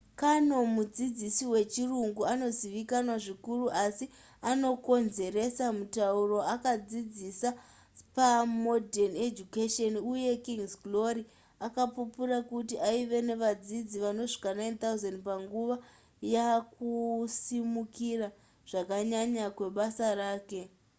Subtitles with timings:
[0.21, 4.05] karno mudzidzisi wechirungu anozivikanzwa zvikuru asi
[4.49, 7.49] anokonzeresa mutauro akadzidzisa
[8.15, 11.23] pamodern education uye king's glory
[11.67, 15.75] akapupura kuti aive nevadzidzi vanosvika 9,000 panguva
[16.33, 18.27] yakusimukira
[18.69, 20.61] zvakanyanya kwebasa rake